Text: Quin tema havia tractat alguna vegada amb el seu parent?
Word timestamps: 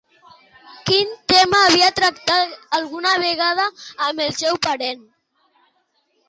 Quin 0.85 1.11
tema 1.31 1.59
havia 1.65 1.89
tractat 1.99 2.55
alguna 2.79 3.13
vegada 3.25 3.67
amb 4.07 4.25
el 4.27 4.35
seu 4.41 4.59
parent? 4.69 5.07